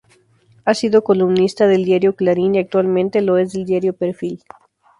[0.65, 4.41] Ha sido columnista del diario Clarín y actualmente lo es del diario Perfil.